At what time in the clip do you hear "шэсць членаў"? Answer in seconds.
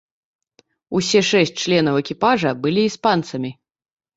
1.31-1.99